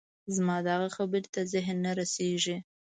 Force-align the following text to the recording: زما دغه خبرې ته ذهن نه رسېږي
زما 0.35 0.57
دغه 0.69 0.87
خبرې 0.97 1.27
ته 1.33 1.41
ذهن 1.53 1.77
نه 1.85 1.91
رسېږي 1.99 2.57